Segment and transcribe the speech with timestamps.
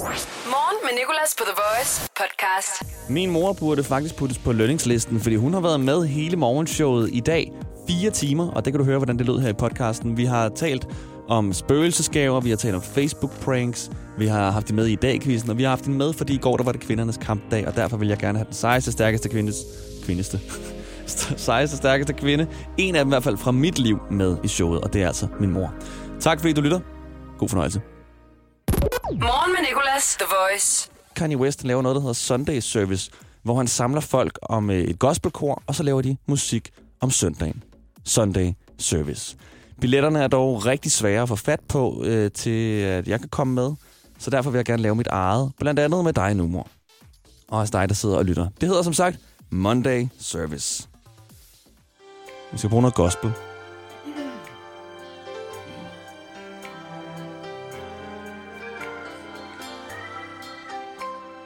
[0.00, 3.10] Morgen med Nicolas på The Voice podcast.
[3.10, 7.20] Min mor burde faktisk puttes på lønningslisten, fordi hun har været med hele morgenshowet i
[7.20, 7.52] dag.
[7.88, 10.16] Fire timer, og det kan du høre, hvordan det lød her i podcasten.
[10.16, 10.86] Vi har talt
[11.28, 15.58] om spøgelsesgaver, vi har talt om Facebook-pranks, vi har haft det med i dag og
[15.58, 17.96] vi har haft det med, fordi i går der var det kvindernes kampdag, og derfor
[17.96, 19.56] vil jeg gerne have den sejeste, stærkeste kvindes...
[20.04, 20.40] Kvindeste.
[21.46, 22.46] sejeste, stærkeste kvinde.
[22.78, 25.06] En af dem i hvert fald fra mit liv med i showet, og det er
[25.06, 25.74] altså min mor.
[26.20, 26.80] Tak fordi du lytter.
[27.38, 27.80] God fornøjelse.
[29.10, 30.90] Morgen med Nicolas, The Voice.
[31.16, 33.10] Kanye West laver noget, der hedder Sunday Service,
[33.42, 36.70] hvor han samler folk om øh, et gospelkor, og så laver de musik
[37.00, 37.62] om søndagen.
[38.04, 39.36] Sunday Service.
[39.80, 43.54] Billetterne er dog rigtig svære at få fat på, øh, til at jeg kan komme
[43.54, 43.72] med,
[44.18, 46.68] så derfor vil jeg gerne lave mit eget, blandt andet med dig nu, mor.
[47.48, 48.48] Og også dig, der sidder og lytter.
[48.60, 49.18] Det hedder som sagt
[49.50, 50.88] Monday Service.
[52.52, 53.32] Vi skal bruge noget gospel.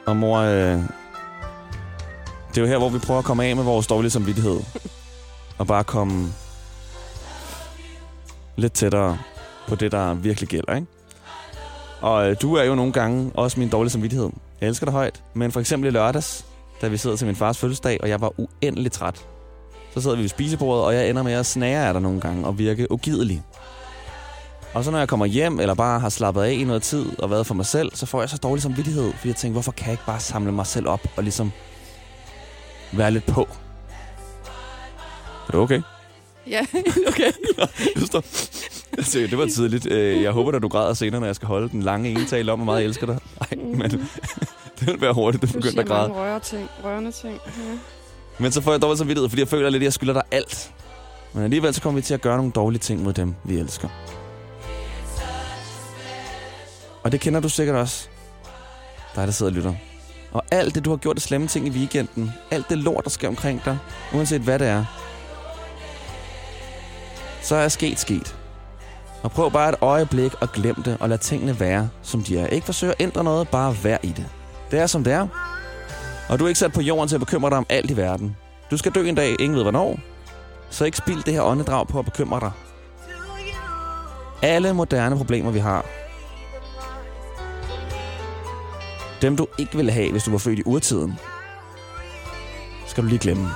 [0.05, 0.79] Og mor, øh,
[2.49, 4.59] det er jo her, hvor vi prøver at komme af med vores dårlige samvittighed.
[5.59, 6.33] og bare komme
[8.55, 9.17] lidt tættere
[9.67, 10.87] på det, der virkelig gælder, ikke?
[12.01, 14.29] Og øh, du er jo nogle gange også min dårlige samvittighed.
[14.61, 16.45] Jeg elsker dig højt, men for eksempel i lørdags,
[16.81, 19.25] da vi sidder til min fars fødselsdag, og jeg var uendelig træt.
[19.93, 22.45] Så sidder vi ved spisebordet, og jeg ender med at snære af dig nogle gange
[22.45, 23.43] og virke ugidelig.
[24.75, 27.29] Og så når jeg kommer hjem, eller bare har slappet af i noget tid og
[27.31, 29.85] været for mig selv, så får jeg så dårlig samvittighed, fordi jeg tænker, hvorfor kan
[29.85, 31.51] jeg ikke bare samle mig selv op og ligesom
[32.93, 33.41] være lidt på?
[35.47, 35.81] Er det okay?
[36.47, 36.65] Ja,
[37.09, 37.31] okay.
[38.01, 38.49] Just det.
[38.97, 39.91] Altså, det var tidligt.
[39.91, 42.59] Øh, Jeg håber, at du græder senere, når jeg skal holde den lange enetale om,
[42.59, 43.17] hvor meget jeg elsker dig.
[43.39, 43.81] Nej, men
[44.79, 46.11] det vil være hurtigt, du Du begynder siger at græde.
[46.11, 47.33] røre ting, rørende ting.
[47.33, 47.77] Ja.
[48.39, 50.71] Men så får jeg dårlig samvittighed, fordi jeg føler lidt, at jeg skylder dig alt.
[51.33, 53.89] Men alligevel så kommer vi til at gøre nogle dårlige ting mod dem, vi elsker.
[57.05, 58.07] Og det kender du sikkert også.
[59.15, 59.73] Dig, der sidder og lytter.
[60.31, 63.09] Og alt det, du har gjort af slemme ting i weekenden, alt det lort, der
[63.09, 63.77] sker omkring dig,
[64.13, 64.85] uanset hvad det er,
[67.41, 68.35] så er sket sket.
[69.23, 72.47] Og prøv bare et øjeblik at glemme det, og lad tingene være, som de er.
[72.47, 74.25] Ikke forsøg at ændre noget, bare vær i det.
[74.71, 75.27] Det er, som det er.
[76.29, 78.35] Og du er ikke sat på jorden til at bekymre dig om alt i verden.
[78.71, 79.99] Du skal dø en dag, ingen ved hvornår.
[80.69, 82.51] Så ikke spild det her åndedrag på at bekymre dig.
[84.41, 85.85] Alle moderne problemer, vi har,
[89.21, 91.19] dem du ikke ville have, hvis du var født i urtiden,
[92.87, 93.49] skal du lige glemme.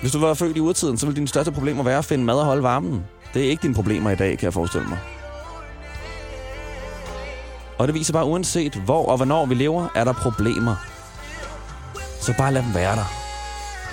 [0.00, 2.34] Hvis du var født i urtiden, så ville dine største problemer være at finde mad
[2.34, 3.04] og holde varmen.
[3.34, 4.98] Det er ikke dine problemer i dag, kan jeg forestille mig.
[7.78, 10.76] Og det viser bare, uanset hvor og hvornår vi lever, er der problemer.
[12.20, 13.04] Så bare lad dem være der.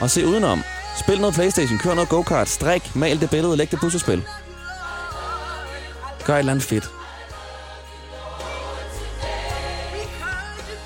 [0.01, 0.59] Og se udenom.
[0.99, 4.23] Spil noget Playstation, kør noget go-kart, strik, mal det billede, læg det puslespil.
[6.25, 6.98] Gør et eller andet fedt.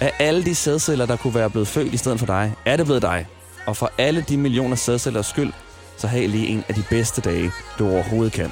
[0.03, 2.85] Af alle de sædceller, der kunne være blevet født i stedet for dig, er det
[2.85, 3.27] blevet dig.
[3.67, 5.53] Og for alle de millioner sædcellers skyld,
[5.97, 8.51] så have lige en af de bedste dage, du overhovedet kan.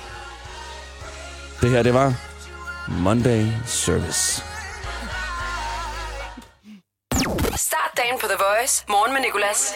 [1.61, 2.13] Det her, det var
[3.03, 4.43] Monday Service.
[7.55, 8.85] Start dagen på The Voice.
[8.89, 9.73] Morgen med Nicolas.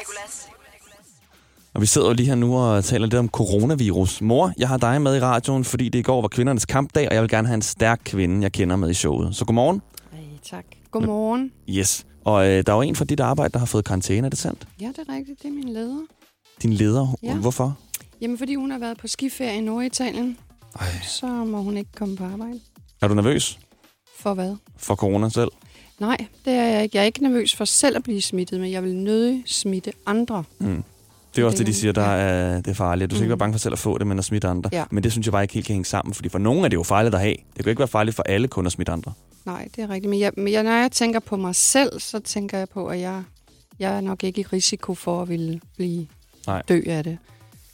[1.74, 4.22] Og vi sidder jo lige her nu og taler lidt om coronavirus.
[4.22, 7.14] Mor, jeg har dig med i radioen, fordi det i går var kvindernes kampdag, og
[7.14, 9.36] jeg vil gerne have en stærk kvinde, jeg kender med i showet.
[9.36, 9.82] Så godmorgen.
[10.14, 10.20] Ej,
[10.50, 10.66] tak.
[11.00, 11.52] Godmorgen.
[11.70, 12.06] Yes.
[12.26, 14.40] Og øh, der er jo en fra dit arbejde, der har fået karantæne, er det
[14.40, 14.68] sandt?
[14.82, 15.42] Ja, det er rigtigt.
[15.44, 16.02] Det er min leder.
[16.62, 17.16] Din leder.
[17.24, 17.36] Ja.
[17.36, 17.78] Hvorfor?
[18.22, 20.38] Jamen, fordi hun har været på skiferie i Norditalien,
[20.80, 20.86] Ej.
[21.08, 22.60] så må hun ikke komme på arbejde.
[23.02, 23.60] Er du nervøs
[24.20, 24.56] For hvad?
[24.78, 25.50] for corona selv?
[26.00, 26.98] Nej, det er jeg ikke.
[26.98, 30.44] Jeg er ikke nervøs for selv at blive smittet, men jeg vil nødig smitte andre.
[30.60, 30.84] Mm.
[31.36, 33.12] Det er også det, de siger, der er, det er farligt.
[33.12, 33.30] Du skal ikke Mm.
[33.30, 34.70] være bange for selv at få det, men at smitte andre.
[34.74, 34.84] Ja.
[34.92, 36.76] Men det synes jeg bare ikke helt kan hænge sammen, fordi for nogen er det
[36.78, 37.36] jo farligt at have.
[37.56, 39.14] Det kan ikke være farligt for alle kun at smitte andre.
[39.46, 40.10] Nej, det er rigtigt.
[40.10, 43.00] Men, jeg, men jeg, når jeg tænker på mig selv, så tænker jeg på, at
[43.00, 43.24] jeg,
[43.80, 46.08] jeg er nok ikke i risiko for at ville blive
[46.48, 46.62] Nej.
[46.70, 47.18] dø af det.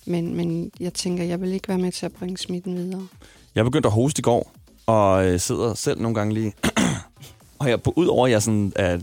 [0.06, 3.08] Men, men jeg tænker, jeg vil ikke være med til at bringe smitten videre.
[3.56, 4.54] Jeg begyndte at hoste i går,
[4.86, 6.54] og øh, sidder selv nogle gange lige...
[7.60, 9.00] og jeg, på, udover at jeg sådan, er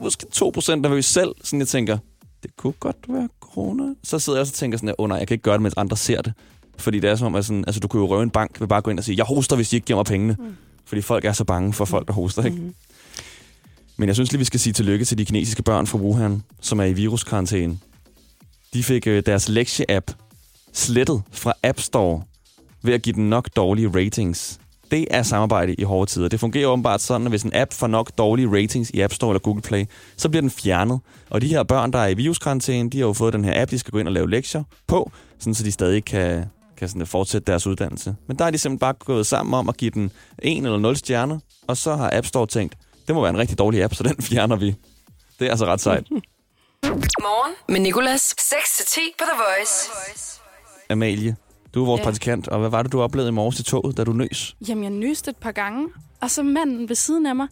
[0.00, 1.98] måske 2% nervøs selv, sådan jeg tænker,
[2.42, 3.94] det kunne godt være corona.
[4.04, 5.62] Så sidder jeg også og tænker sådan, åh oh, nej, jeg kan ikke gøre det,
[5.62, 6.32] mens andre ser det.
[6.78, 8.68] Fordi det er som om, at sådan, altså, du kunne jo røve en bank ved
[8.68, 10.36] bare at gå ind og sige, jeg hoster, hvis de ikke giver mig pengene.
[10.38, 10.56] Mm.
[10.90, 12.56] Fordi folk er så bange for folk, der hoster, ikke?
[12.56, 12.74] Mm-hmm.
[13.96, 16.80] Men jeg synes lige, vi skal sige tillykke til de kinesiske børn fra Wuhan, som
[16.80, 17.78] er i viruskarantæne.
[18.74, 20.14] De fik øh, deres lektie-app
[20.72, 22.22] slettet fra App Store
[22.82, 24.60] ved at give den nok dårlige ratings.
[24.90, 26.28] Det er samarbejde i hårde tider.
[26.28, 29.30] Det fungerer åbenbart sådan, at hvis en app får nok dårlige ratings i App Store
[29.30, 29.84] eller Google Play,
[30.16, 31.00] så bliver den fjernet.
[31.30, 33.70] Og de her børn, der er i viruskarantæne, de har jo fået den her app,
[33.70, 36.44] de skal gå ind og lave lektier på, sådan så de stadig kan,
[36.80, 38.16] kan sådan fortsætte deres uddannelse.
[38.28, 40.10] Men der er de simpelthen bare gået sammen om at give den
[40.42, 42.74] en eller nul stjerner, og så har App Store tænkt,
[43.06, 44.74] Det må være en rigtig dårlig app, så den fjerner vi.
[45.38, 46.06] Det er altså ret sejt.
[47.26, 48.34] Morgen med Nicolas.
[48.40, 49.90] 6-10 på The Voice.
[50.90, 51.36] Amalie,
[51.74, 52.04] du er vores Ja.
[52.04, 54.56] praktikant, og hvad var det, du oplevede i morges i toget, da du nøs?
[54.68, 55.88] Jamen, jeg nyste et par gange,
[56.20, 57.48] og så manden ved siden af mig,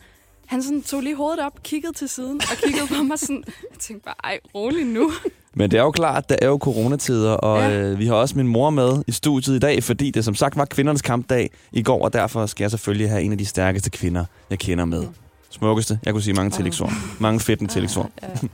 [0.47, 3.45] han sådan tog lige hovedet op, kiggede til siden og kiggede på mig sådan.
[3.47, 5.13] Jeg tænkte bare, ej, rolig nu.
[5.59, 7.81] Men det er jo klart, der er jo coronatider, og ja.
[7.81, 10.57] Øh, vi har også min mor med i studiet i dag, fordi det som sagt
[10.57, 13.91] var kvindernes kampdag i går, og derfor skal jeg selvfølgelig have en af de stærkeste
[13.91, 15.05] kvinder, jeg kender med.
[15.51, 15.99] Smukkeste.
[16.05, 16.93] Jeg kunne sige mange tillægsord.
[17.21, 18.11] Mange fedtende tillægsord.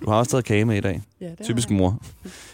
[0.00, 1.02] Du har også taget kage med i dag.
[1.20, 1.98] ja, det Typisk mor.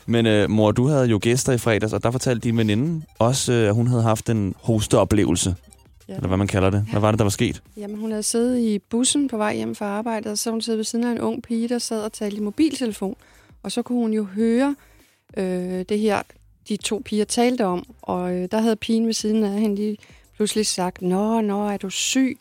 [0.06, 3.52] Men øh, mor, du havde jo gæster i fredags, og der fortalte din veninde også,
[3.52, 5.54] øh, at hun havde haft en hosteoplevelse.
[6.08, 6.14] Ja.
[6.14, 6.84] Eller hvad man kalder det.
[6.90, 7.62] Hvad var det, der var sket?
[7.76, 10.78] Jamen, hun havde siddet i bussen på vej hjem fra arbejdet, og så hun siddet
[10.78, 13.16] ved siden af en ung pige, der sad og talte i mobiltelefon.
[13.62, 14.76] Og så kunne hun jo høre
[15.36, 16.22] øh, det her,
[16.68, 17.86] de to piger talte om.
[18.02, 19.96] Og øh, der havde pigen ved siden af hende lige
[20.36, 22.38] pludselig sagt, Nå, nå, er du syg?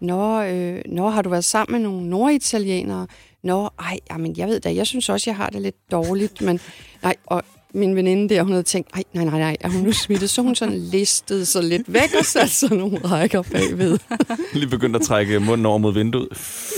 [0.00, 3.06] Nå, øh, nå, har du været sammen med nogle norditalienere?
[3.42, 6.60] Nå, ej, jamen, jeg ved da, jeg synes også, jeg har det lidt dårligt, men
[7.02, 7.42] nej, og
[7.74, 10.30] min veninde der, hun havde tænkt, ej, nej, nej, nej, er hun nu smittet?
[10.30, 13.98] Så hun sådan listede sig lidt væk og satte sådan nogle rækker bagved.
[14.54, 16.28] Lige begyndt at trække munden over mod vinduet.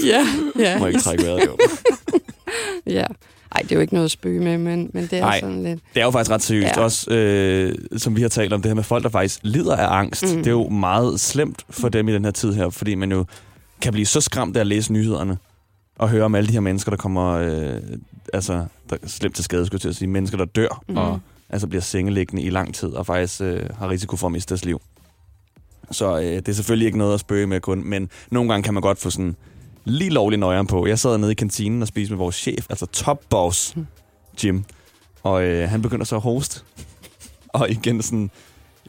[0.05, 0.27] Ja,
[0.59, 0.79] ja.
[0.79, 1.57] Må ikke trække vejret, jo.
[2.99, 3.07] ja.
[3.55, 5.41] Ej, det er jo ikke noget at spøge med, men, men det er Ej.
[5.41, 5.81] sådan lidt...
[5.95, 6.77] Det er jo faktisk ret seriøst.
[6.77, 6.83] Ja.
[6.83, 9.99] Også, øh, som vi har talt om, det her med folk, der faktisk lider af
[9.99, 10.23] angst.
[10.23, 10.39] Mm.
[10.39, 13.25] Det er jo meget slemt for dem i den her tid her, fordi man jo
[13.81, 15.39] kan blive så skræmt af at læse nyhederne
[15.99, 17.81] og høre om alle de her mennesker, der kommer øh,
[18.33, 18.53] altså,
[18.91, 20.09] der er slemt til skade, skulle jeg til at sige.
[20.09, 20.97] Mennesker, der dør mm.
[20.97, 21.21] Og
[21.51, 24.65] altså bliver sengeliggende i lang tid og faktisk øh, har risiko for at miste deres
[24.65, 24.81] liv.
[25.91, 28.75] Så øh, det er selvfølgelig ikke noget at spøge med kun, men nogle gange kan
[28.75, 29.37] man godt få sådan
[29.85, 30.87] lige lovlig nøjeren på.
[30.87, 33.77] Jeg sad nede i kantinen og spiste med vores chef, altså top boss,
[34.45, 34.65] Jim.
[35.23, 36.61] Og øh, han begynder så at hoste.
[37.49, 38.31] og igen sådan...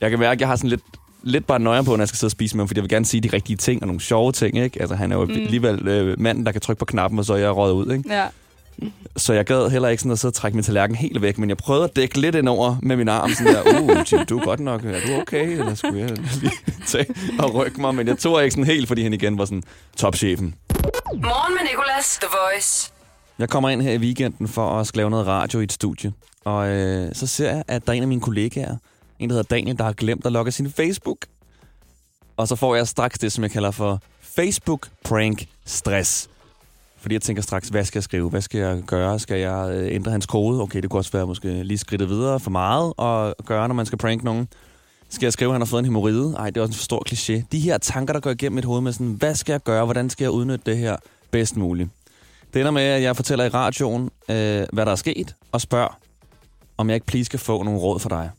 [0.01, 0.81] Jeg kan mærke, at jeg har sådan lidt,
[1.23, 2.89] lidt bare nøjeren på, når jeg skal sidde og spise med ham, fordi jeg vil
[2.89, 4.81] gerne sige de rigtige ting og nogle sjove ting, ikke?
[4.81, 5.25] Altså, han er jo.
[5.25, 5.31] Mm.
[5.31, 8.13] alligevel øh, manden, der kan trykke på knappen, og så er jeg røget ud, ikke?
[8.13, 8.27] Ja.
[9.17, 11.49] Så jeg gad heller ikke sådan at sidde og trække min tallerken helt væk, men
[11.49, 14.39] jeg prøvede at dække lidt ind over med min arm, sådan der, uh, Jim, du
[14.39, 15.47] er godt nok, er du okay?
[15.59, 16.09] Eller skulle jeg
[16.41, 16.51] lige
[16.87, 17.05] tage
[17.39, 17.95] og rykke mig?
[17.95, 19.63] Men jeg tog ikke sådan helt, fordi han igen var sådan
[19.97, 20.55] topchefen.
[21.13, 22.17] Morgen med Nicolas.
[22.21, 22.91] The Voice.
[23.39, 26.13] Jeg kommer ind her i weekenden for at lave noget radio i et studie.
[26.45, 28.75] Og øh, så ser jeg, at der er en af mine kollegaer,
[29.19, 31.17] en der hedder Daniel, der har glemt at logge sin Facebook.
[32.37, 36.29] Og så får jeg straks det, som jeg kalder for Facebook prank stress.
[37.03, 38.29] Fordi jeg tænker straks, hvad skal jeg skrive?
[38.29, 39.19] Hvad skal jeg gøre?
[39.19, 40.61] Skal jeg øh, ændre hans kode?
[40.61, 43.85] Okay, det kunne også være måske lige skridtet videre for meget at gøre, når man
[43.85, 44.47] skal prank nogen.
[45.09, 46.35] Skal jeg skrive, at han har fået en hemoride?
[46.37, 47.43] Ej, det er også en for stor kliché.
[47.51, 49.85] De her tanker, der går igennem mit hoved med sådan, hvad skal jeg gøre?
[49.85, 50.97] Hvordan skal jeg udnytte det her
[51.31, 51.89] bedst muligt?
[52.53, 55.99] Det ender med, at jeg fortæller i radioen, øh, hvad der er sket, og spørger,
[56.77, 58.29] om jeg ikke please skal få nogle råd fra dig.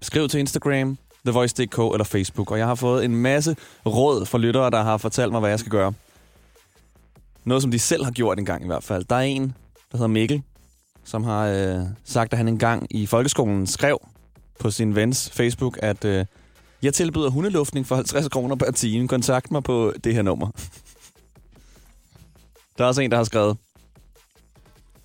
[0.00, 3.56] Skriv til Instagram, TheVoice.dk eller Facebook, og jeg har fået en masse
[3.86, 5.92] råd fra lyttere, der har fortalt mig, hvad jeg skal gøre.
[7.44, 9.04] Noget, som de selv har gjort en gang i hvert fald.
[9.04, 9.56] Der er en,
[9.92, 10.42] der hedder Mikkel,
[11.04, 13.98] som har øh, sagt, at han engang i folkeskolen skrev
[14.60, 16.24] på sin vens Facebook, at øh,
[16.82, 19.08] jeg tilbyder hundeluftning for 50 kroner per time.
[19.08, 20.50] Kontakt mig på det her nummer.
[22.78, 23.56] Der er også en, der har skrevet,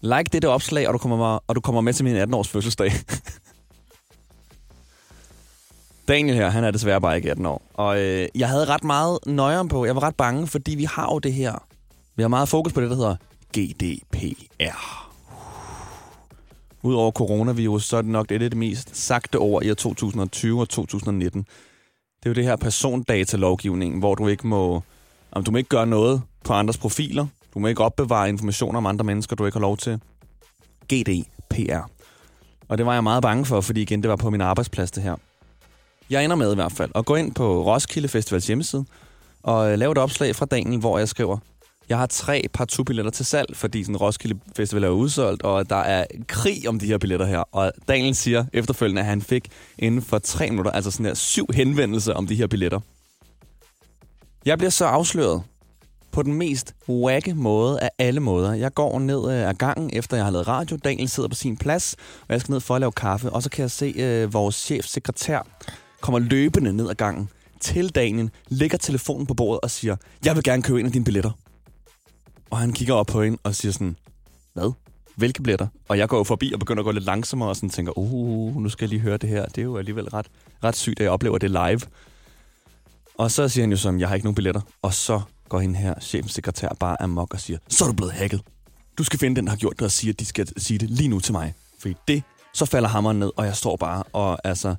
[0.02, 2.92] like dette opslag, og du kommer, med, og du kommer med til min 18-års fødselsdag.
[6.08, 7.62] Daniel her, han er desværre bare ikke 18 år.
[7.74, 9.86] Og øh, jeg havde ret meget nøjeren på.
[9.86, 11.68] Jeg var ret bange, fordi vi har jo det her.
[12.18, 13.16] Vi har meget fokus på det, der hedder
[13.58, 15.10] GDPR.
[16.84, 20.62] Udover coronavirus, så er det nok det, af de mest sagte ord i år 2020
[20.62, 21.42] og 2019.
[22.20, 24.82] Det er jo det her persondatalovgivning, hvor du ikke må,
[25.32, 27.28] om du må ikke gøre noget på andres profiler.
[27.54, 30.00] Du må ikke opbevare informationer om andre mennesker, du ikke har lov til.
[30.94, 31.90] GDPR.
[32.68, 35.04] Og det var jeg meget bange for, fordi igen, det var på min arbejdsplads det
[35.04, 35.16] her.
[36.10, 38.86] Jeg ender med i hvert fald at gå ind på Roskilde Festivals hjemmeside
[39.44, 41.38] og lave et opslag fra dagen, hvor jeg skriver,
[41.90, 45.76] jeg har tre par billetter til salg, fordi sådan Roskilde Festival er udsolgt, og der
[45.76, 47.40] er krig om de her billetter her.
[47.40, 51.48] Og Daniel siger efterfølgende, at han fik inden for tre minutter, altså sådan her syv
[51.54, 52.80] henvendelser om de her billetter.
[54.46, 55.44] Jeg bliver så afsløret
[56.12, 58.54] på den mest wacke måde af alle måder.
[58.54, 60.78] Jeg går ned øh, ad gangen, efter jeg har lavet radio.
[60.84, 63.30] Daniel sidder på sin plads, og jeg skal ned for at lave kaffe.
[63.30, 65.48] Og så kan jeg se øh, vores chefsekretær
[66.02, 67.30] kommer løbende ned ad gangen
[67.62, 71.06] til Daniel, lægger telefonen på bordet og siger, jeg vil gerne købe en af dine
[71.06, 71.32] billetter.
[72.50, 73.98] Og han kigger op på hende og siger sådan,
[74.54, 74.72] hvad?
[75.16, 75.68] Hvilke billetter?
[75.88, 78.62] Og jeg går jo forbi og begynder at gå lidt langsommere og sådan tænker, uh,
[78.62, 79.46] nu skal jeg lige høre det her.
[79.46, 80.28] Det er jo alligevel ret,
[80.64, 81.82] ret sygt, at jeg oplever det live.
[83.18, 84.62] Og så siger han jo som, jeg har ikke nogen billetter.
[84.82, 88.42] Og så går hende her, chefsekretær bare amok og siger, så er du blevet hacket.
[88.98, 90.90] Du skal finde den, der har gjort det, og sige, at de skal sige det
[90.90, 91.54] lige nu til mig.
[91.80, 92.24] Fordi det,
[92.54, 94.76] så falder hammeren ned, og jeg står bare og altså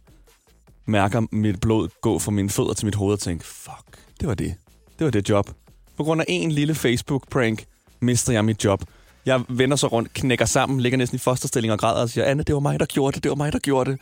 [0.87, 4.34] mærker mit blod gå fra mine fødder til mit hoved og tænker, fuck, det var
[4.34, 4.54] det.
[4.98, 5.50] Det var det job.
[5.99, 7.64] På grund af en lille Facebook-prank
[8.00, 8.85] mister jeg mit job.
[9.26, 12.43] Jeg vender så rundt, knækker sammen, ligger næsten i fosterstilling og græder og siger, Anne,
[12.43, 14.00] det var mig, der gjorde det, det var mig, der gjorde det.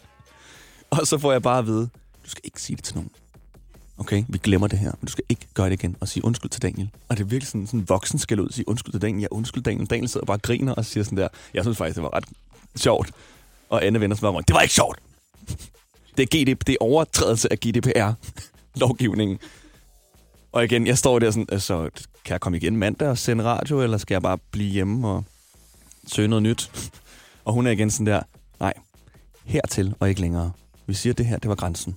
[0.90, 1.88] og så får jeg bare at vide,
[2.24, 3.10] du skal ikke sige det til nogen.
[3.98, 6.50] Okay, vi glemmer det her, men du skal ikke gøre det igen og sige undskyld
[6.50, 6.90] til Daniel.
[7.08, 9.20] Og det er virkelig sådan, sådan en voksen skal ud og sige undskyld til Daniel.
[9.20, 9.90] Ja, undskyld Daniel.
[9.90, 12.24] Daniel sidder bare og griner og siger sådan der, jeg synes faktisk, det var ret
[12.76, 13.10] sjovt.
[13.68, 14.98] Og Anne vender sig bare rundt, det var ikke sjovt.
[16.16, 19.38] Det er, GDP, det er overtrædelse af GDPR-lovgivningen.
[20.54, 21.90] Og igen, jeg står der sådan, altså,
[22.24, 25.24] kan jeg komme igen mandag og sende radio, eller skal jeg bare blive hjemme og
[26.06, 26.90] søge noget nyt?
[27.44, 28.22] Og hun er igen sådan der,
[28.60, 28.72] nej,
[29.44, 30.52] hertil og ikke længere.
[30.86, 31.96] Vi siger, at det her, det var grænsen.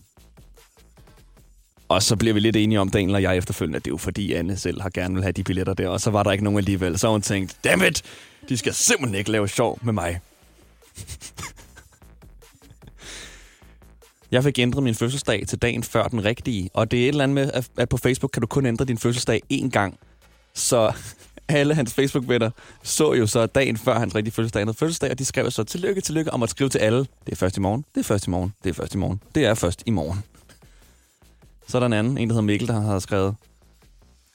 [1.90, 3.98] Og så bliver vi lidt enige om, Daniel og jeg efterfølgende, at det er jo
[3.98, 6.44] fordi Anne selv har gerne vil have de billetter der, og så var der ikke
[6.44, 7.00] nogen alligevel.
[7.00, 8.04] Så hun tænkte, damn it,
[8.50, 10.20] de skal simpelthen ikke lave sjov med mig.
[14.32, 17.24] Jeg fik ændret min fødselsdag til dagen før den rigtige, og det er et eller
[17.24, 20.00] andet med, at- på Facebook kan du kun ændre din fødselsdag én gang.
[20.54, 20.92] Så
[21.50, 22.50] alle hans Facebook-venner
[22.84, 26.02] så jo så dagen før hans rigtige fødselsdag andet fødselsdag, og de skrev så tillykke,
[26.02, 27.00] tillykke, om at skrive til alle.
[27.00, 29.22] Det er først i morgen, det er først i morgen, det er først i morgen,
[29.36, 30.24] det er først i morgen.
[31.68, 33.36] Så er der en anden, en der hedder Mikkel, der har skrevet,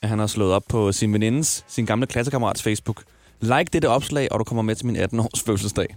[0.03, 3.03] at han har slået op på sin venindes, sin gamle klassekammerats Facebook.
[3.41, 5.97] Like dette opslag, og du kommer med til min 18-års fødselsdag.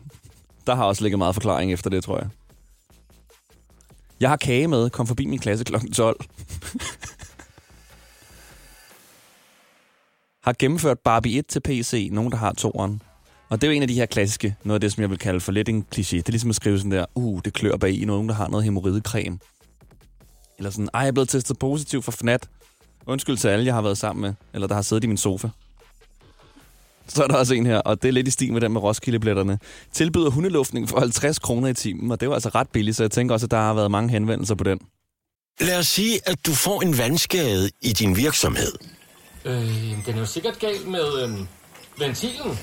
[0.68, 2.28] Der har også ligget meget forklaring efter det, tror jeg.
[4.20, 4.90] Jeg har kage med.
[4.90, 5.76] Kom forbi min klasse kl.
[5.94, 6.26] 12.
[10.44, 12.10] har gennemført Barbie 1 til PC.
[12.12, 13.02] Nogen, der har toeren.
[13.50, 15.18] Og det er jo en af de her klassiske, noget af det, som jeg vil
[15.18, 16.18] kalde for lidt en kliché.
[16.18, 18.48] Det er ligesom at skrive sådan der, uh, det klør bag i nogen, der har
[18.48, 19.40] noget hemorridecreme.
[20.58, 22.50] Eller sådan, ej, jeg er blevet testet positiv for FNAT.
[23.08, 25.50] Undskyld til alle, jeg har været sammen med, eller der har siddet i min sofa.
[27.08, 28.82] Så er der også en her, og det er lidt i stil med den med
[28.82, 29.60] Roskilde-billetterne.
[29.94, 33.12] Tilbyder hundeluftning for 50 kroner i timen, og det var altså ret billigt, så jeg
[33.12, 34.80] tænker også, at der har været mange henvendelser på den.
[35.62, 38.72] Lad os sige, at du får en vandskade i din virksomhed.
[39.46, 41.30] Øh, den er jo sikkert gal med øh,
[42.00, 42.60] ventilen.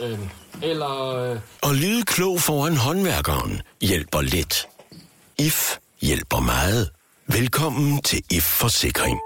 [0.00, 0.18] Øh,
[0.62, 1.08] eller...
[1.16, 4.66] Øh, Og lyde klog foran håndværkeren hjælper lidt.
[5.38, 6.90] IF hjælper meget.
[7.26, 9.18] Velkommen til IF Forsikring.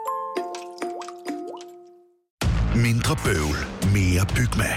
[2.82, 3.56] Mindre bøvl,
[3.94, 4.70] mere Bygma.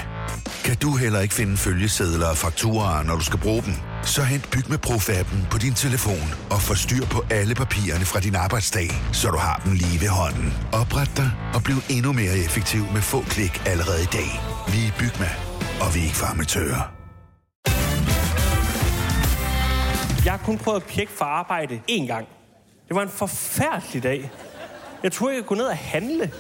[0.65, 3.74] Kan du heller ikke finde følgesedler og fakturer, når du skal bruge dem?
[4.03, 8.36] Så hent Bygma Pro-appen på din telefon og få styr på alle papirerne fra din
[8.36, 10.53] arbejdsdag, så du har dem lige ved hånden.
[10.74, 14.29] Opret dig og bliv endnu mere effektiv med få klik allerede i dag.
[14.74, 15.29] Vi er Bygma,
[15.83, 16.81] og vi er ikke farmatører.
[20.25, 22.27] Jeg har kun prøvet at pjekke for arbejde én gang.
[22.88, 24.31] Det var en forfærdelig dag.
[25.03, 26.31] Jeg turde ikke gå ned og handle.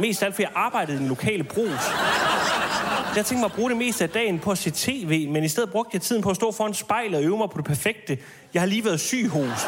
[0.00, 1.80] Mest alt, fordi jeg arbejdede i den lokale brus.
[3.16, 5.48] Jeg tænkte mig at bruge det meste af dagen på at se tv, men i
[5.48, 8.18] stedet brugte jeg tiden på at stå foran spejlet og øve mig på det perfekte.
[8.54, 9.66] Jeg har lige været syg hos.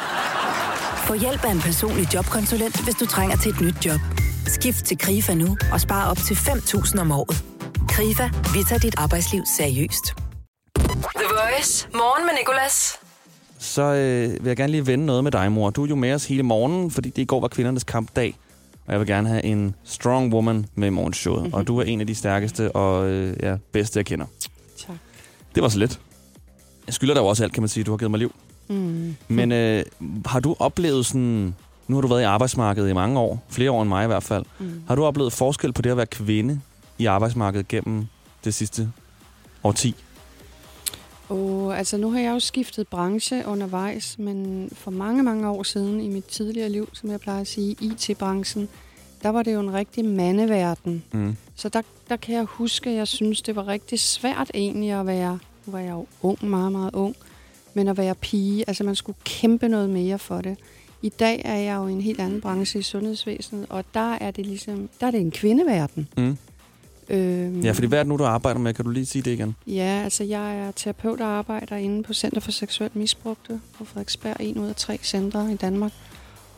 [1.06, 4.00] Få hjælp af en personlig jobkonsulent, hvis du trænger til et nyt job.
[4.46, 7.44] Skift til KRIFA nu og spar op til 5.000 om året.
[7.88, 10.04] KRIFA, vi tager dit arbejdsliv seriøst.
[11.16, 11.88] The Voice.
[11.94, 13.05] Morgen med Nicolas.
[13.66, 15.70] Så øh, vil jeg gerne lige vende noget med dig, mor.
[15.70, 18.38] Du er jo med os hele morgenen, fordi det i går var kvindernes kampdag.
[18.86, 21.40] Og jeg vil gerne have en strong woman med i morgenshowet.
[21.42, 21.54] Mm-hmm.
[21.54, 24.26] Og du er en af de stærkeste og øh, ja, bedste, jeg kender.
[24.86, 24.96] Tak.
[25.54, 26.00] Det var så lidt.
[26.86, 27.84] Jeg skylder dig jo også alt, kan man sige.
[27.84, 28.34] Du har givet mig liv.
[28.68, 29.16] Mm.
[29.28, 29.84] Men øh,
[30.26, 31.54] har du oplevet sådan...
[31.88, 33.44] Nu har du været i arbejdsmarkedet i mange år.
[33.48, 34.44] Flere år end mig i hvert fald.
[34.58, 34.82] Mm.
[34.88, 36.60] Har du oplevet forskel på det at være kvinde
[36.98, 38.06] i arbejdsmarkedet gennem
[38.44, 38.88] det sidste
[39.64, 39.96] årti?
[41.28, 46.00] Og altså, nu har jeg jo skiftet branche undervejs, men for mange, mange år siden
[46.00, 48.68] i mit tidligere liv, som jeg plejer at sige, IT-branchen,
[49.22, 51.04] der var det jo en rigtig mandeverden.
[51.12, 51.36] Mm.
[51.54, 55.06] Så der, der kan jeg huske, at jeg synes, det var rigtig svært egentlig at
[55.06, 57.16] være, nu var jeg jo ung, meget, meget ung,
[57.74, 60.56] men at være pige, altså man skulle kæmpe noget mere for det.
[61.02, 64.30] I dag er jeg jo i en helt anden branche i sundhedsvæsenet, og der er
[64.30, 66.08] det ligesom, der er det en kvindeverden.
[66.16, 66.38] Mm.
[67.08, 68.74] Øhm, Ja, fordi hvad er det nu, du arbejder med?
[68.74, 69.56] Kan du lige sige det igen?
[69.66, 74.36] Ja, altså jeg er terapeut og arbejder inde på Center for Seksuelt Misbrugte på Frederiksberg,
[74.40, 75.92] en ud af tre centre i Danmark.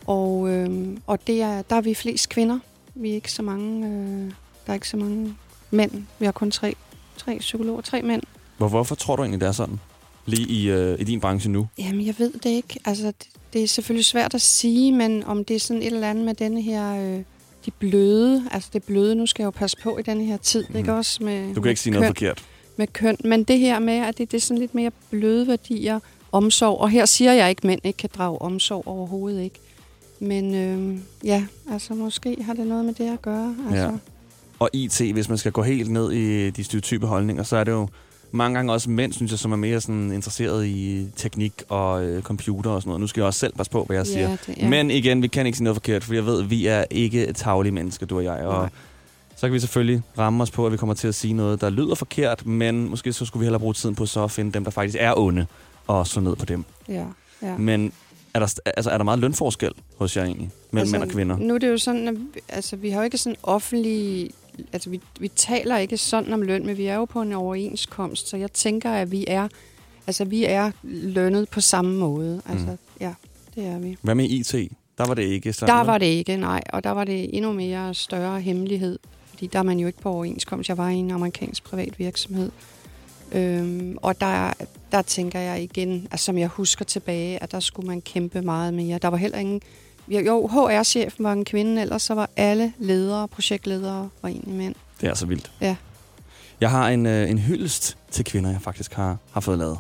[0.07, 2.59] Og, øhm, og det er, der er vi flest kvinder.
[2.95, 4.25] Vi er ikke så mange, øh,
[4.67, 5.35] der er ikke så mange
[5.71, 5.91] mænd.
[6.19, 6.75] Vi har kun tre,
[7.17, 8.23] tre psykologer, tre mænd.
[8.57, 9.81] Hvor, hvorfor tror du egentlig, det er sådan?
[10.27, 11.69] Lige i, øh, i din branche nu?
[11.79, 12.81] Jamen, jeg ved det ikke.
[12.85, 16.11] Altså, det, det er selvfølgelig svært at sige, men om det er sådan et eller
[16.11, 17.15] andet med denne her...
[17.17, 17.23] Øh,
[17.69, 20.65] de bløde, altså det bløde, nu skal jeg jo passe på i denne her tid,
[20.71, 20.77] mm.
[20.77, 22.45] ikke også med Du kan ikke sige noget køn forkert.
[22.77, 23.17] med køn.
[23.25, 26.01] Men det her med, at det, det er sådan lidt mere bløde værdier,
[26.33, 26.81] omsorg.
[26.81, 29.61] Og her siger jeg ikke, at mænd ikke kan drage omsorg overhovedet ikke.
[30.21, 33.57] Men øh, ja, altså måske har det noget med det at gøre.
[33.71, 33.85] Altså.
[33.85, 33.91] Ja.
[34.59, 37.73] Og IT, hvis man skal gå helt ned i de stereotype holdninger, så er det
[37.73, 37.89] jo
[38.31, 42.23] mange gange også mænd, synes jeg, som er mere sådan interesseret i teknik og øh,
[42.23, 43.01] computer og sådan noget.
[43.01, 44.37] Nu skal jeg også selv passe på, hvad jeg Ja, siger.
[44.47, 44.69] det- ja.
[44.69, 47.33] Men igen, vi kan ikke sige noget forkert, for jeg ved, at vi er ikke
[47.33, 48.37] taglige mennesker, du og jeg.
[48.47, 48.69] Og Nej.
[49.37, 51.71] så kan vi selvfølgelig ramme os på, at vi kommer til at sige noget, der
[51.71, 54.65] lyder forkert, men måske så skulle vi hellere bruge tiden på så at finde dem,
[54.65, 55.47] der faktisk er onde,
[55.87, 56.65] og slå ned på dem.
[56.89, 57.05] Ja,
[57.43, 57.57] ja.
[57.59, 57.93] Men
[58.35, 61.37] er der, altså, er der meget lønforskel hos jer egentlig, mellem mænd og kvinder?
[61.39, 62.15] Nu er det jo sådan, at
[62.49, 64.31] altså, vi har jo ikke sådan offentlig...
[64.73, 68.29] Altså, vi, vi taler ikke sådan om løn, men vi er jo på en overenskomst,
[68.29, 69.49] så jeg tænker, at vi er,
[70.07, 72.43] altså, vi er lønnet på samme måde.
[72.49, 72.77] Altså, Mm.
[73.01, 73.15] ja,
[73.55, 73.97] det er vi.
[74.03, 74.55] Hvad med IT?
[74.99, 75.75] Der var det ikke sådan.
[75.77, 76.63] Der var det ikke, nej.
[76.73, 78.99] Og der var det endnu mere større hemmelighed.
[79.27, 80.69] Fordi der er man jo ikke på overenskomst.
[80.69, 82.51] Jeg var i en amerikansk privat virksomhed.
[83.33, 84.53] Øhm, og der,
[84.93, 88.75] der tænker jeg igen, altså, som jeg husker tilbage, at der skulle man kæmpe meget
[88.75, 88.99] mere.
[88.99, 89.61] Der var heller ingen...
[90.11, 94.75] Jo, HR-chefen var en kvinde, ellers så var alle ledere, projektledere, var egentlig mænd.
[95.01, 95.51] Det er så vildt.
[95.61, 95.77] Ja.
[96.61, 99.79] Jeg har en, øh, en hyldest til kvinder, jeg faktisk har, har fået lavet.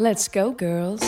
[0.00, 1.02] Let's go, girls.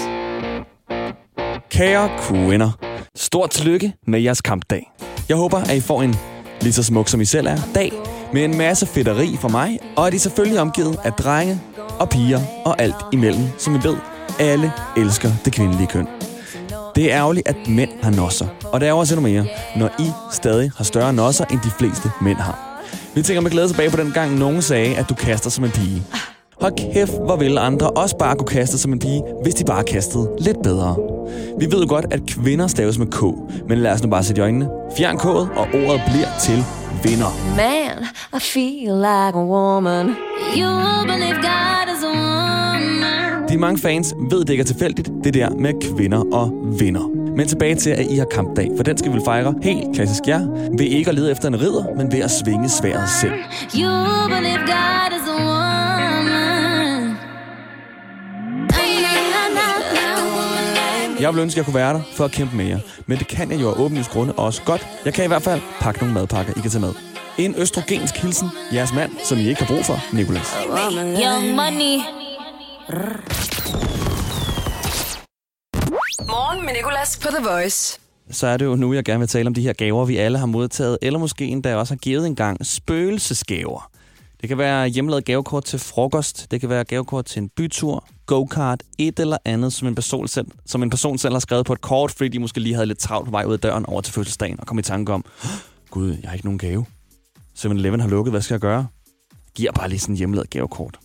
[1.70, 2.70] Kære kvinder,
[3.16, 4.92] stort tillykke med jeres kampdag.
[5.28, 6.14] Jeg håber, at I får en
[6.60, 7.92] lige så smuk som I selv er dag
[8.32, 11.60] med en masse fedteri fra mig, og at I selvfølgelig er omgivet af drenge
[12.00, 13.96] og piger og alt imellem, som I ved,
[14.40, 16.06] alle elsker det kvindelige køn.
[16.96, 20.10] Det er ærgerligt, at mænd har nosser, og det er også endnu mere, når I
[20.32, 22.82] stadig har større nosser, end de fleste mænd har.
[23.14, 25.70] Vi tænker med glæde tilbage på den gang, nogen sagde, at du kaster som en
[25.70, 26.02] pige.
[26.60, 29.84] Hold kæft, hvor ville andre også bare kunne kaste som en pige, hvis de bare
[29.84, 30.96] kastede lidt bedre.
[31.58, 33.22] Vi ved jo godt, at kvinder staves med K,
[33.68, 34.68] men lad os nu bare sætte i øjnene.
[34.96, 36.64] Fjern K'et, og ordet bliver til
[37.02, 37.56] vinder.
[37.56, 38.04] Man,
[38.36, 40.06] I feel like a woman.
[40.56, 41.79] You believe God.
[43.50, 47.08] De mange fans ved, det ikke er tilfældigt, det der med kvinder og vinder.
[47.36, 50.46] Men tilbage til, at I har kampdag, for den skal vi fejre helt klassisk jer,
[50.78, 53.32] ved ikke at lede efter en ridder, men ved at svinge sværet selv.
[53.74, 57.16] You believe God is a woman.
[61.20, 63.26] Jeg vil ønske, at jeg kunne være der for at kæmpe med jer, men det
[63.28, 64.86] kan jeg jo af åbenlyst grunde også godt.
[65.04, 66.92] Jeg kan i hvert fald pakke nogle madpakker, I kan tage med.
[67.38, 70.56] En østrogensk hilsen, jeres mand, som I ikke har brug for, Nikolas.
[71.24, 72.19] Young money.
[76.28, 78.00] Morgen med Nicolas på The Voice.
[78.30, 80.38] så er det jo nu, jeg gerne vil tale om de her gaver, vi alle
[80.38, 83.90] har modtaget, eller måske endda også har givet engang spøgelsesgaver.
[84.40, 88.82] Det kan være hjemmelavet gavekort til frokost, det kan være gavekort til en bytur, go-kart,
[88.98, 91.80] et eller andet, som en, person selv, som en person selv har skrevet på et
[91.80, 94.14] kort, fordi de måske lige havde lidt travlt på vej ud af døren over til
[94.14, 95.24] fødselsdagen, og kom i tanke om,
[95.90, 96.84] gud, jeg har ikke nogen gave.
[97.58, 98.86] 7-Eleven har lukket, hvad skal jeg gøre?
[99.54, 100.98] Giver bare lige sådan en hjemmelavet gavekort.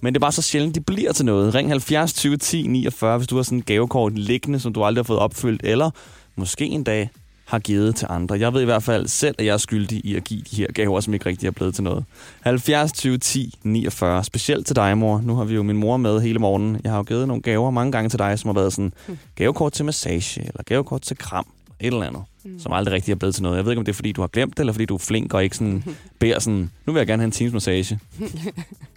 [0.00, 1.54] Men det er bare så sjældent, de bliver til noget.
[1.54, 5.02] Ring 70 20 10 49, hvis du har sådan en gavekort liggende, som du aldrig
[5.02, 5.90] har fået opfyldt, eller
[6.36, 7.10] måske en dag
[7.46, 8.38] har givet til andre.
[8.38, 10.66] Jeg ved i hvert fald selv, at jeg er skyldig i at give de her
[10.72, 12.04] gaver, som ikke rigtig er blevet til noget.
[12.40, 14.24] 70 20 10 49.
[14.24, 15.20] Specielt til dig, mor.
[15.24, 16.80] Nu har vi jo min mor med hele morgenen.
[16.84, 18.92] Jeg har jo givet nogle gaver mange gange til dig, som har været sådan
[19.34, 21.46] gavekort til massage, eller gavekort til kram,
[21.80, 22.58] et eller andet, mm.
[22.58, 23.56] som aldrig rigtig er blevet til noget.
[23.56, 24.98] Jeg ved ikke, om det er, fordi du har glemt det, eller fordi du er
[24.98, 25.84] flink og ikke sådan
[26.20, 27.98] beder sådan, nu vil jeg gerne have en times massage.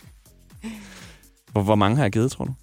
[1.51, 2.53] Hvor, hvor mange har jeg givet, tror du?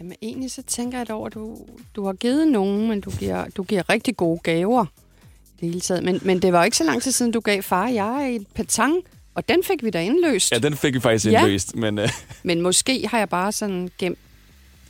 [0.00, 1.58] Jamen egentlig så tænker jeg over, at du,
[1.96, 5.80] du har givet nogen, men du giver, du giver rigtig gode gaver i det hele
[5.80, 6.04] taget.
[6.04, 8.46] Men, men det var ikke så lang tid siden, du gav far og jeg et
[8.54, 8.94] petang,
[9.34, 10.52] og den fik vi da indløst.
[10.52, 11.40] Ja, den fik vi faktisk Ja.
[11.40, 12.08] indløst, men øh,
[12.42, 14.18] Men måske har jeg bare sådan gemt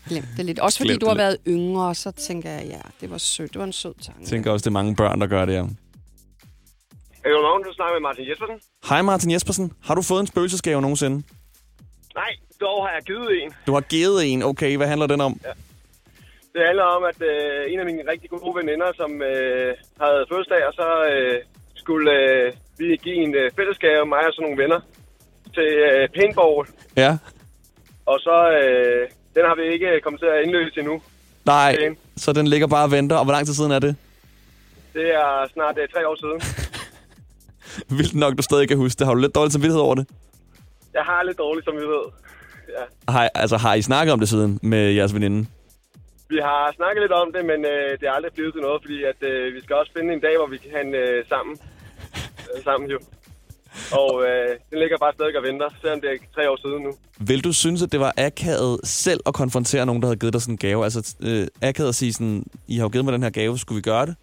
[0.08, 0.58] glemt det lidt.
[0.58, 3.52] Også fordi Glemt du har været yngre, så tænker jeg, ja, det var sødt.
[3.52, 4.20] Det var en sød tanke.
[4.20, 5.62] jeg tænker også, det er mange børn, der gør det her.
[7.22, 8.56] Godmorgen, du snakker med Martin Jespersen.
[8.88, 9.72] Hej Martin Jespersen.
[9.82, 11.16] Har du fået en spøgelsesgave nogensinde?
[12.14, 13.48] Nej, dog har jeg givet en.
[13.66, 14.42] Du har givet en.
[14.42, 15.40] Okay, hvad handler den om?
[15.44, 15.52] Ja.
[16.54, 19.70] Det handler om, at øh, en af mine rigtig gode veninder, som øh,
[20.02, 21.36] havde fødselsdag, og så øh,
[21.74, 24.80] skulle øh, vi give en øh, fællesgave, mig og sådan nogle venner,
[25.56, 26.66] til øh, paintball.
[26.96, 27.12] Ja.
[28.06, 29.02] Og så, øh,
[29.36, 31.02] den har vi ikke kommet til at indløse endnu.
[31.44, 31.94] Nej, Okay.
[32.16, 33.16] så den ligger bare og venter.
[33.16, 33.96] Og hvor lang tid siden er det?
[34.94, 36.38] Det er snart øh, tre år siden.
[37.98, 39.06] Vildt nok, du stadig kan huske det.
[39.06, 40.06] Har du lidt dårlig samvittighed over det?
[40.94, 42.04] Jeg har lidt dårligt, som vi ved.
[42.78, 43.12] Ja.
[43.12, 45.48] Har, altså, har I snakket om det siden med jeres veninde?
[46.28, 48.98] Vi har snakket lidt om det, men øh, det er aldrig blevet til noget, fordi
[49.04, 51.58] at, øh, vi skal også finde en dag, hvor vi kan have en øh, sammen.
[52.54, 52.98] Øh, sammen jo.
[53.92, 56.92] Og øh, den ligger bare stadig og venter, selvom det er tre år siden nu.
[57.20, 60.42] Vil du synes, at det var akavet selv at konfrontere nogen, der havde givet dig
[60.42, 60.84] sådan en gave?
[60.84, 63.76] Altså øh, akavet at sige sådan, I har jo givet mig den her gave, skulle
[63.76, 64.14] vi gøre det?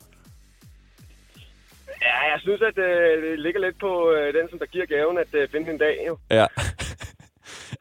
[2.02, 5.18] Ja, jeg synes, at øh, det ligger lidt på øh, den, som der giver gaven,
[5.18, 6.18] at øh, finde en dag jo.
[6.32, 6.46] Ja.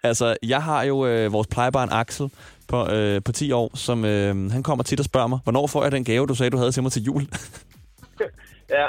[0.07, 2.31] Altså, jeg har jo øh, vores plejebarn Axel
[2.69, 5.83] på, øh, på 10 år, som øh, han kommer tit og spørger mig, hvornår får
[5.83, 7.23] jeg den gave, du sagde, du havde til mig til jul?
[8.71, 8.87] ja.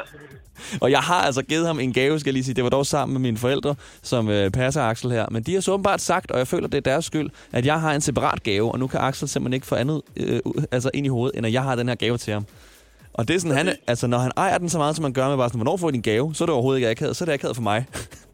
[0.81, 2.55] Og jeg har altså givet ham en gave, skal jeg lige sige.
[2.55, 5.25] Det var dog sammen med mine forældre, som øh, passer Axel her.
[5.31, 7.81] Men de har så åbenbart sagt, og jeg føler, det er deres skyld, at jeg
[7.81, 10.39] har en separat gave, og nu kan Axel simpelthen ikke få andet øh,
[10.71, 12.45] altså ind i hovedet, end at jeg har den her gave til ham.
[13.13, 15.29] Og det er sådan, han, altså, når han ejer den så meget, som man gør
[15.29, 16.35] med bare sådan, hvornår får I din gave?
[16.35, 17.15] Så er det overhovedet ikke akavet.
[17.15, 17.85] Så er det akavet for mig.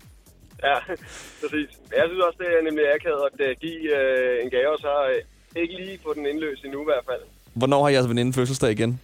[0.70, 0.78] Ja,
[1.42, 1.70] præcis.
[1.90, 4.80] Men Jeg synes også, det er nemlig akavet at øh, give øh, en gave, og
[4.80, 5.22] så øh,
[5.62, 7.22] ikke lige få den indløst endnu i hvert fald.
[7.54, 9.02] Hvornår har jeres veninde fødselsdag igen?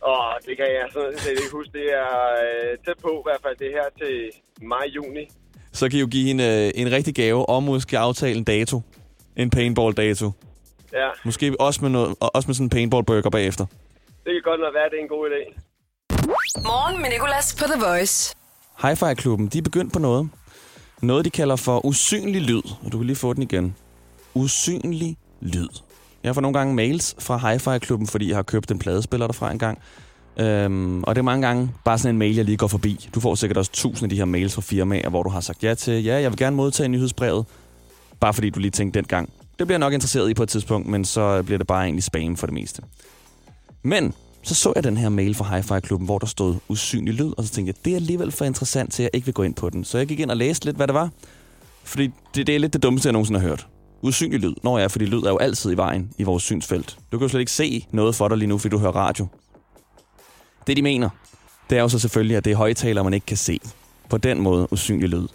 [0.00, 1.72] Og det kan jeg sådan set ikke huske.
[1.72, 2.14] Det er
[2.44, 3.56] øh, tæt på i hvert fald.
[3.56, 4.30] Det er her til
[4.62, 5.28] maj-juni.
[5.72, 8.82] Så kan I jo give hende øh, en rigtig gave, og måske aftale en dato.
[9.36, 10.30] En paintball-dato.
[10.92, 13.66] Ja, Måske også med, noget, og også med sådan en paintball-burger bagefter.
[14.24, 15.40] det kan godt nok være, at det er en god idé.
[16.62, 18.36] Morgen med Nicolas på The Voice.
[18.82, 20.28] Hi-Fi-klubben, de er begyndt på noget.
[21.02, 22.62] Noget, de kalder for usynlig lyd.
[22.84, 23.76] Og du kan lige få den igen.
[24.34, 25.68] Usynlig lyd.
[26.24, 29.58] Jeg får nogle gange mails fra Hi-Fi-klubben, fordi jeg har købt en pladespiller derfra en
[29.58, 29.78] gang.
[30.40, 33.08] Øhm, og det er mange gange bare sådan en mail, jeg lige går forbi.
[33.14, 35.64] Du får sikkert også tusind af de her mails fra firmaer, hvor du har sagt
[35.64, 37.46] ja til, ja, jeg vil gerne modtage nyhedsbrevet.
[38.20, 39.32] Bare fordi du lige tænkte dengang.
[39.58, 42.04] Det bliver jeg nok interesseret i på et tidspunkt, men så bliver det bare egentlig
[42.04, 42.82] spam for det meste.
[43.82, 47.44] Men så så jeg den her mail fra Hi-Fi-klubben, hvor der stod usynlig lyd, og
[47.44, 49.54] så tænkte jeg, det er alligevel for interessant til, at jeg ikke vil gå ind
[49.54, 49.84] på den.
[49.84, 51.10] Så jeg gik ind og læste lidt, hvad det var.
[51.84, 53.66] Fordi det, det er lidt det dummeste, jeg nogensinde har hørt.
[54.02, 54.54] Usynlig lyd.
[54.62, 56.98] Nå ja, fordi lyd er jo altid i vejen i vores synsfelt.
[57.12, 59.26] Du kan jo slet ikke se noget for dig lige nu, fordi du hører radio.
[60.66, 61.08] Det, de mener,
[61.70, 63.60] det er jo så selvfølgelig, at det er højtalere, man ikke kan se.
[64.08, 65.26] På den måde usynlig lyd.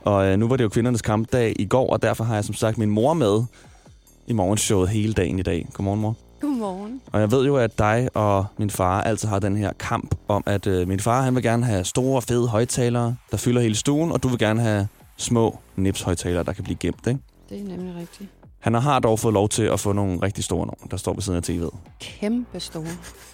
[0.00, 2.54] Og øh, nu var det jo kvindernes kampdag i går, og derfor har jeg som
[2.54, 3.42] sagt min mor med
[4.26, 5.66] i morgenshowet hele dagen i dag.
[5.72, 6.27] Godmorgen, mor.
[6.40, 7.00] Godmorgen.
[7.12, 10.42] Og jeg ved jo, at dig og min far altid har den her kamp om,
[10.46, 14.12] at øh, min far han vil gerne have store, fede højtalere, der fylder hele stuen,
[14.12, 17.20] og du vil gerne have små nips-højtalere, der kan blive gemt, ikke?
[17.48, 18.30] Det er nemlig rigtigt.
[18.58, 21.22] Han har dog fået lov til at få nogle rigtig store nogle, der står ved
[21.22, 21.76] siden af tv'et.
[22.00, 22.86] Kæmpe store.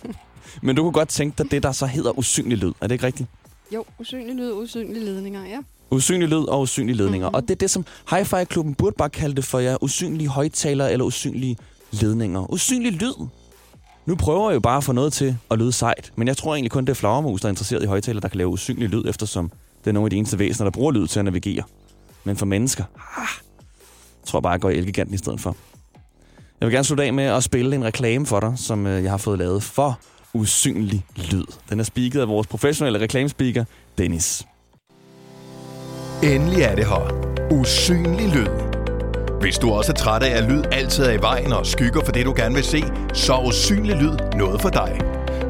[0.62, 2.72] Men du kunne godt tænke dig det, der så hedder usynlig lyd.
[2.80, 3.28] Er det ikke rigtigt?
[3.74, 5.58] Jo, usynlig lyd, usynlige ledninger, ja.
[5.90, 7.28] Usynlig lyd og usynlige ledninger.
[7.28, 7.34] Mm-hmm.
[7.34, 9.82] Og det er det, som Hi-Fi-klubben burde bare kalde det for jer.
[9.82, 11.56] Usynlige højtalere eller usynlige
[12.02, 12.52] ledninger.
[12.52, 13.26] Usynlig lyd.
[14.06, 16.12] Nu prøver jeg jo bare at få noget til at lyde sejt.
[16.16, 18.38] Men jeg tror egentlig kun, det er flagermus, der er interesseret i højtaler, der kan
[18.38, 19.50] lave usynlig lyd, eftersom
[19.84, 21.64] det er nogle af de eneste væsener, der bruger lyd til at navigere.
[22.24, 22.84] Men for mennesker,
[23.18, 23.28] ah,
[24.24, 25.56] tror jeg bare, jeg går i Elgiganten i stedet for.
[26.60, 29.10] Jeg vil gerne slutte af med at spille en reklame for dig, som øh, jeg
[29.10, 29.98] har fået lavet for
[30.34, 31.44] usynlig lyd.
[31.70, 33.64] Den er speaket af vores professionelle reklamespeaker,
[33.98, 34.46] Dennis.
[36.22, 37.50] Endelig er det her.
[37.50, 38.73] Usynlig lyd.
[39.44, 42.12] Hvis du også er træt af, at lyd altid er i vejen og skygger for
[42.12, 45.00] det, du gerne vil se, så er usynlig lyd noget for dig.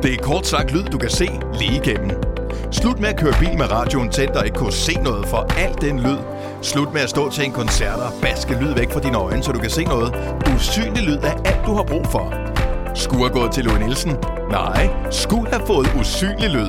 [0.02, 1.28] Det er kort sagt lyd, du kan se
[1.58, 2.10] lige igennem.
[2.70, 5.74] Slut med at køre bil med radioen tændt og ikke kunne se noget for al
[5.80, 6.16] den lyd.
[6.62, 9.52] Slut med at stå til en koncert og baske lyd væk fra dine øjne, så
[9.52, 10.14] du kan se noget.
[10.54, 12.34] Usynlig lyd er alt, du har brug for.
[12.94, 14.16] Skulle have gået til Louis Nielsen?
[14.50, 16.68] Nej, skulle have fået usynlig lyd.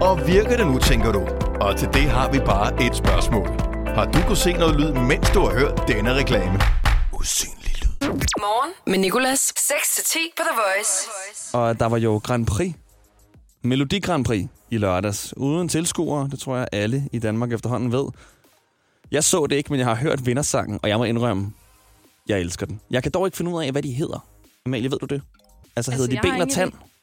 [0.00, 1.22] Og virker det nu, tænker du?
[1.60, 3.65] Og til det har vi bare et spørgsmål.
[3.96, 6.58] Har du kunne se noget lyd, mens du har hørt denne reklame?
[7.12, 8.08] Usynlig lyd.
[8.38, 9.52] Morgen med Nicolas.
[9.58, 11.08] 6-10 på The Voice.
[11.56, 12.74] Og der var jo Grand Prix.
[13.62, 15.36] Melodi Grand Prix i lørdags.
[15.36, 18.06] Uden tilskuere, det tror jeg alle i Danmark efterhånden ved.
[19.10, 21.52] Jeg så det ikke, men jeg har hørt vindersangen, og jeg må indrømme,
[22.28, 22.80] jeg elsker den.
[22.90, 24.26] Jeg kan dog ikke finde ud af, hvad de hedder.
[24.66, 25.22] Amalie, ved du det?
[25.76, 26.72] Altså, hedder de Ben og ingen Tand?
[26.74, 26.95] idé.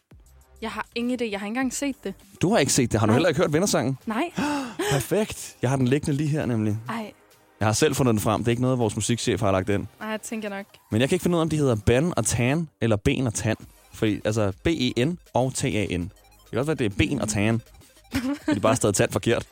[0.64, 1.32] Jeg har ingen idé.
[1.32, 2.14] Jeg har ikke engang set det.
[2.42, 3.00] Du har ikke set det.
[3.00, 3.16] Har du Nej.
[3.16, 3.98] heller ikke hørt vindersangen?
[4.06, 4.32] Nej.
[4.92, 5.56] Perfekt.
[5.62, 6.78] Jeg har den liggende lige her, nemlig.
[6.90, 7.12] Ej,
[7.60, 8.42] Jeg har selv fundet den frem.
[8.42, 9.86] Det er ikke noget, vores musikchef har lagt ind.
[10.02, 10.66] ej, jeg tænker nok.
[10.92, 13.28] Men jeg kan ikke finde ud af, om de hedder Ben og Tan, eller Ben
[13.28, 13.56] og Tan.
[13.94, 16.02] Fordi, altså, B-E-N og T-A-N.
[16.02, 17.62] Det kan også være, det er Ben og Tan.
[18.46, 19.48] De er bare stadig tand forkert.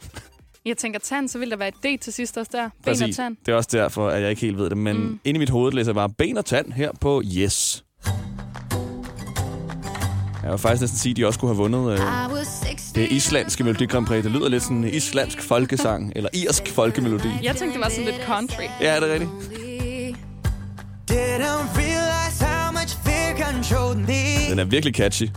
[0.65, 2.63] Jeg tænker tand, så vil der være et D til sidst også der.
[2.63, 3.15] Ben og Præcis.
[3.15, 3.37] tand.
[3.45, 4.77] Det er også derfor, at jeg ikke helt ved det.
[4.77, 5.19] Men mm.
[5.23, 7.83] inde i mit hoved læser jeg bare ben og tand her på Yes.
[10.43, 11.99] Jeg vil faktisk næsten sige, at de også kunne have vundet øh,
[12.95, 14.23] det islandske Melodi Grand Prix.
[14.23, 17.29] Det lyder lidt sådan en islandsk folkesang, eller irsk folkemelodi.
[17.43, 18.63] Jeg tænkte, det var sådan lidt country.
[18.81, 19.31] Ja, er det rigtigt?
[24.49, 25.29] Den er virkelig catchy.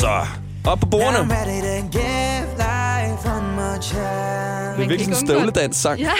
[0.00, 0.26] Så,
[0.64, 1.18] op på bordene.
[4.76, 6.00] Det er virkelig sådan en støvledans-sang.
[6.00, 6.10] Ja.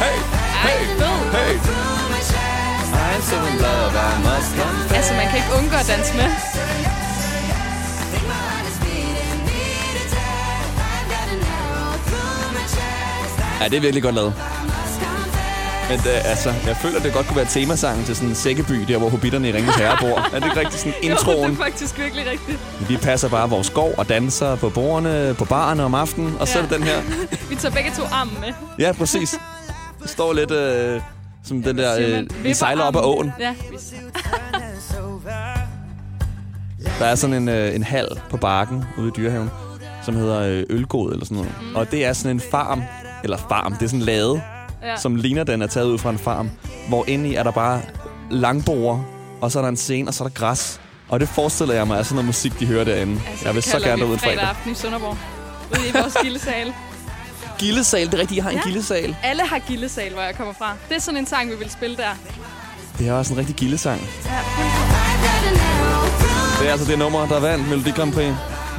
[0.00, 0.18] Hey,
[0.62, 0.86] hey,
[1.32, 1.93] hey.
[3.30, 4.92] So in love, I must confess.
[4.98, 6.28] Altså, man kan ikke undgå at danse med.
[13.60, 14.34] Ja, det er virkelig godt lavet.
[15.90, 18.98] Men det, altså, jeg føler, det godt kunne være temasangen til sådan en sækkeby, der
[18.98, 20.18] hvor hobitterne i Ringens Herre bor.
[20.34, 21.50] Er det ikke rigtig sådan Jo, introen?
[21.50, 22.58] det er faktisk virkelig rigtigt.
[22.88, 26.58] Vi passer bare vores skov og danser på bordene, på barerne om aftenen, og så
[26.58, 27.00] er det den her.
[27.50, 28.52] Vi tager begge to armen med.
[28.78, 29.38] Ja, præcis.
[30.02, 31.00] Det står lidt, øh,
[31.44, 33.32] Som den der, øh, vi sejler op ad åen.
[33.40, 33.54] Ja.
[36.98, 39.50] Der er sådan en, øh, en hal på bakken ude i dyrehaven,
[40.04, 41.52] som hedder øh, Ølgod eller sådan noget.
[41.62, 41.76] Mm.
[41.76, 42.82] Og det er sådan en farm,
[43.24, 44.42] eller farm, det er sådan en lade,
[44.82, 44.96] Ja.
[44.96, 46.50] som ligner, den er taget ud fra en farm.
[46.88, 47.80] Hvor inde i er der bare
[48.30, 49.02] langborer,
[49.40, 50.80] og så er der en scene, og så er der græs.
[51.08, 53.20] Og det forestiller jeg mig er sådan noget musik, de hører derinde.
[53.30, 55.16] Altså, jeg vil så gerne derud en fredag aften i Sønderborg.
[55.70, 56.72] Ude i vores gildesal.
[57.58, 59.16] Gildesal, det er rigtigt, I har en gildesal.
[59.22, 60.76] Alle har gildesal, hvor jeg kommer fra.
[60.88, 62.10] Det er sådan en sang, vi vil spille der.
[62.98, 64.00] Det er også en rigtig gildesang.
[66.60, 68.34] Det er altså det nummer, der vandt Melodi Grand Prix.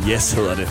[0.09, 0.69] Yes, hedder det.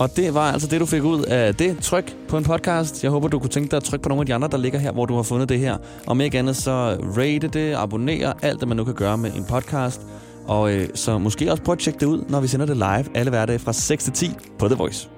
[0.00, 3.02] Og det var altså det, du fik ud af det tryk på en podcast.
[3.02, 4.78] Jeg håber, du kunne tænke dig at trykke på nogle af de andre, der ligger
[4.78, 5.76] her, hvor du har fundet det her.
[6.06, 9.44] Om ikke andet, så rate det, abonnere, alt det, man nu kan gøre med en
[9.44, 10.00] podcast.
[10.48, 13.16] Og øh, så måske også prøv at tjekke det ud, når vi sender det live
[13.16, 15.08] alle hverdage fra 6 til 10 på The Voice.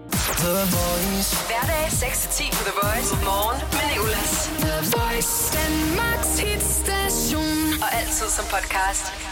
[1.49, 3.15] Hverdag 6-10 på The Voice.
[3.25, 4.51] Morgen med Nicolas.
[4.65, 5.33] The Voice.
[5.59, 7.83] Danmarks hitstation.
[7.83, 9.28] Og altid som podcast.